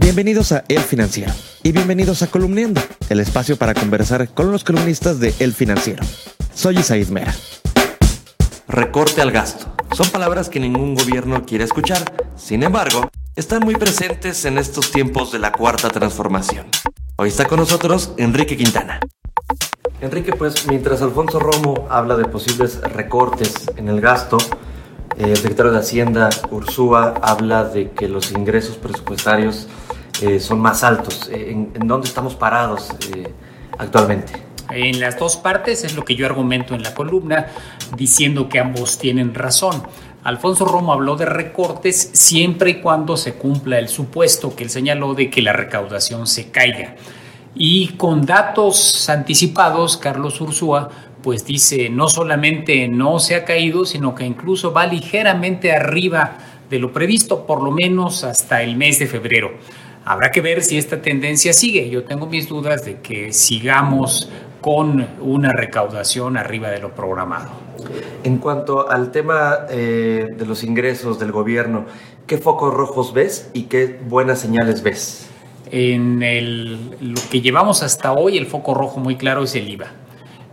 [0.00, 1.32] Bienvenidos a El Financiero
[1.64, 6.04] y bienvenidos a Columniendo, el espacio para conversar con los columnistas de El Financiero.
[6.54, 7.34] Soy Isaid Mera.
[8.68, 9.74] Recorte al gasto.
[9.92, 11.98] Son palabras que ningún gobierno quiere escuchar.
[12.36, 16.66] Sin embargo, están muy presentes en estos tiempos de la cuarta transformación.
[17.16, 19.00] Hoy está con nosotros Enrique Quintana.
[20.00, 24.38] Enrique, pues mientras Alfonso Romo habla de posibles recortes en el gasto,
[25.16, 29.66] el secretario de Hacienda, Ursúa, habla de que los ingresos presupuestarios
[30.22, 31.28] eh, son más altos.
[31.32, 33.32] Eh, ¿En, dónde estamos parados eh,
[33.78, 34.32] actualmente?
[34.70, 37.46] En las dos partes es lo que yo argumento en la columna,
[37.96, 39.82] diciendo que ambos tienen razón.
[40.24, 45.14] Alfonso Romo habló de recortes siempre y cuando se cumpla el supuesto que él señaló
[45.14, 46.96] de que la recaudación se caiga.
[47.54, 50.90] Y con datos anticipados, Carlos Ursúa
[51.22, 56.38] pues dice no solamente no se ha caído, sino que incluso va ligeramente arriba
[56.70, 59.52] de lo previsto, por lo menos hasta el mes de febrero.
[60.08, 61.90] Habrá que ver si esta tendencia sigue.
[61.90, 64.30] Yo tengo mis dudas de que sigamos
[64.62, 67.50] con una recaudación arriba de lo programado.
[68.24, 71.84] En cuanto al tema eh, de los ingresos del gobierno,
[72.26, 75.28] ¿qué focos rojos ves y qué buenas señales ves?
[75.70, 79.88] En lo que llevamos hasta hoy, el foco rojo muy claro es el IVA.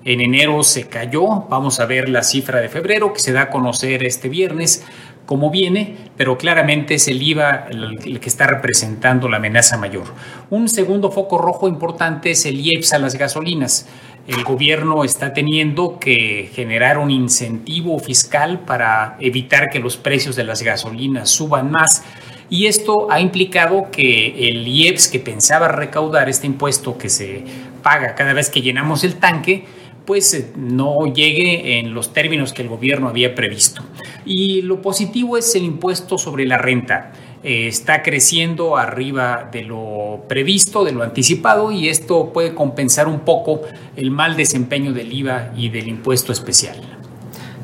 [0.03, 3.49] En enero se cayó, vamos a ver la cifra de febrero que se da a
[3.49, 4.83] conocer este viernes
[5.25, 10.05] cómo viene, pero claramente es el IVA el, que está representando la amenaza mayor.
[10.49, 13.87] Un segundo foco rojo importante es el IEPS a las gasolinas.
[14.27, 20.43] El gobierno está teniendo que generar un incentivo fiscal para evitar que los precios de
[20.43, 22.03] las gasolinas suban más.
[22.49, 27.43] Y esto ha implicado que el IEPS que pensaba recaudar este impuesto que se
[27.81, 29.65] paga cada vez que llenamos el tanque,
[30.05, 33.81] pues eh, no llegue en los términos que el gobierno había previsto.
[34.25, 37.11] Y lo positivo es el impuesto sobre la renta.
[37.43, 43.19] Eh, está creciendo arriba de lo previsto, de lo anticipado, y esto puede compensar un
[43.19, 43.61] poco
[43.95, 46.81] el mal desempeño del IVA y del impuesto especial.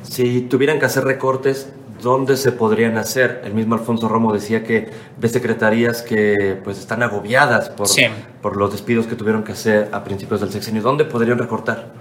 [0.03, 1.71] Si tuvieran que hacer recortes,
[2.01, 3.41] ¿dónde se podrían hacer?
[3.43, 7.87] El mismo Alfonso Romo decía que ve secretarías que pues están agobiadas por,
[8.41, 10.81] por los despidos que tuvieron que hacer a principios del sexenio.
[10.81, 11.91] ¿Dónde podrían recortar?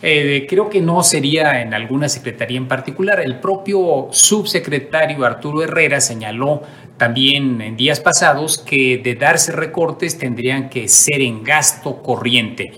[0.00, 3.20] Eh, creo que no sería en alguna secretaría en particular.
[3.20, 6.62] El propio subsecretario Arturo Herrera señaló
[6.96, 12.72] también en días pasados que de darse recortes tendrían que ser en gasto corriente.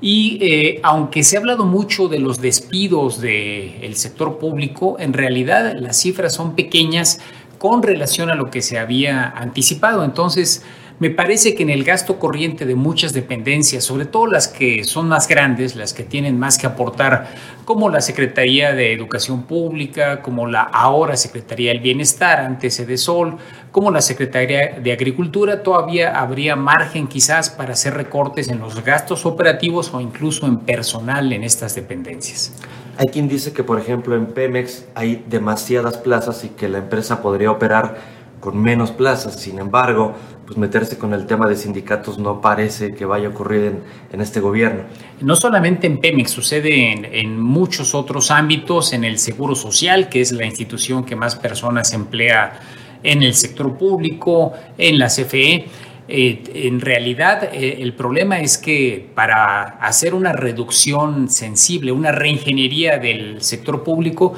[0.00, 5.74] Y eh, aunque se ha hablado mucho de los despidos del sector público, en realidad
[5.78, 7.20] las cifras son pequeñas
[7.58, 10.04] con relación a lo que se había anticipado.
[10.04, 10.62] Entonces,
[11.00, 15.08] me parece que en el gasto corriente de muchas dependencias, sobre todo las que son
[15.08, 17.28] más grandes, las que tienen más que aportar,
[17.64, 23.36] como la Secretaría de Educación Pública, como la ahora Secretaría del Bienestar, antes Sol,
[23.70, 29.24] como la Secretaría de Agricultura, todavía habría margen quizás para hacer recortes en los gastos
[29.24, 32.52] operativos o incluso en personal en estas dependencias.
[32.96, 37.22] Hay quien dice que, por ejemplo, en Pemex hay demasiadas plazas y que la empresa
[37.22, 39.40] podría operar con menos plazas.
[39.40, 40.14] Sin embargo,
[40.46, 43.74] pues meterse con el tema de sindicatos no parece que vaya a ocurrir
[44.10, 44.84] en, este gobierno.
[45.20, 50.32] No solamente en Pemex, sucede en, muchos otros ámbitos, en el Seguro Social, que es
[50.32, 52.60] la institución que más personas emplea
[53.02, 55.66] en el sector público, en la CFE.
[56.10, 62.96] Eh, en realidad, eh, el problema es que para hacer una reducción sensible, una reingeniería
[62.96, 64.32] del sector público,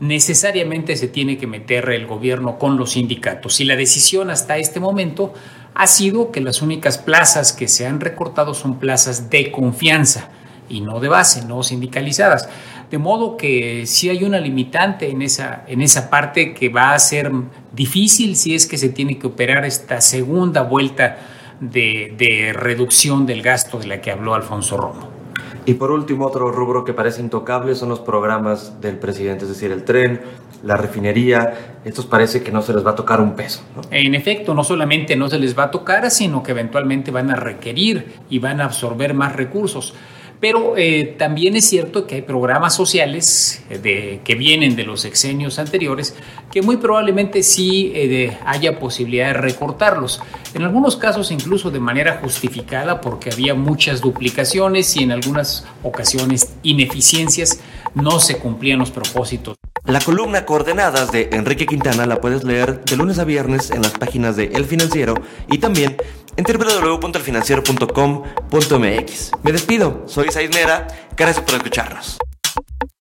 [0.00, 3.60] necesariamente se tiene que meter el gobierno con los sindicatos.
[3.60, 5.34] Y la decisión hasta este momento
[5.74, 10.30] ha sido que las únicas plazas que se han recortado son plazas de confianza
[10.68, 12.48] y no de base, no sindicalizadas.
[12.90, 16.98] De modo que sí hay una limitante en esa, en esa parte que va a
[16.98, 17.30] ser
[17.72, 21.18] difícil si es que se tiene que operar esta segunda vuelta
[21.60, 25.19] de, de reducción del gasto de la que habló Alfonso Romo.
[25.66, 29.70] Y por último, otro rubro que parece intocable son los programas del presidente, es decir,
[29.70, 30.20] el tren,
[30.64, 31.78] la refinería.
[31.84, 33.62] Estos parece que no se les va a tocar un peso.
[33.90, 37.36] En efecto, no solamente no se les va a tocar, sino que eventualmente van a
[37.36, 39.94] requerir y van a absorber más recursos.
[40.40, 45.58] Pero eh, también es cierto que hay programas sociales eh, que vienen de los exenios
[45.58, 46.14] anteriores
[46.50, 50.22] que muy probablemente sí eh, haya posibilidad de recortarlos.
[50.54, 56.54] En algunos casos incluso de manera justificada porque había muchas duplicaciones y en algunas ocasiones
[56.62, 57.60] ineficiencias
[57.94, 59.56] no se cumplían los propósitos.
[59.84, 63.92] La columna Coordenadas de Enrique Quintana la puedes leer de lunes a viernes en las
[63.92, 65.14] páginas de El Financiero
[65.50, 65.96] y también
[66.40, 69.30] en www.elfinanciero.com.mx.
[69.42, 72.18] Me despido, soy Isaid Mera, gracias por escucharnos.